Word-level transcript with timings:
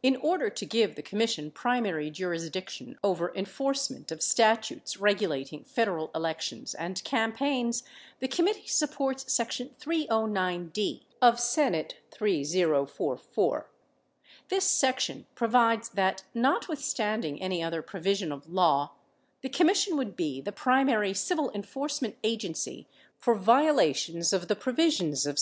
In 0.00 0.14
order 0.14 0.48
to 0.48 0.64
give 0.64 0.94
the 0.94 1.02
Commission 1.02 1.50
primary 1.50 2.08
jurisdiction 2.08 2.96
over 3.02 3.34
enforce 3.34 3.90
ment 3.90 4.12
of 4.12 4.22
statutes 4.22 4.96
regulating 4.98 5.64
Federal 5.64 6.12
elections 6.14 6.72
and 6.72 7.02
campaigns 7.02 7.82
the 8.20 8.28
Committee 8.28 8.68
supports 8.68 9.32
section 9.32 9.74
309(d) 9.80 11.02
of 11.20 11.34
S. 11.34 11.56
3044. 12.12 13.70
This 14.50 14.70
section 14.70 15.26
provides 15.34 15.88
that, 15.88 16.22
notwithstanding 16.32 17.42
any 17.42 17.60
other 17.60 17.82
provision 17.82 18.30
of 18.30 18.48
law, 18.48 18.92
the 19.40 19.48
Commission 19.48 19.96
would 19.96 20.14
be 20.14 20.40
the 20.40 20.52
primary 20.52 21.12
civil 21.12 21.50
enforcement 21.52 22.16
agency 22.22 22.86
for 23.18 23.34
violations 23.34 24.32
of 24.32 24.42
the 24.46 24.54
567 24.54 24.60
provisions 24.62 25.26
of 25.26 25.30
S. 25.30 25.32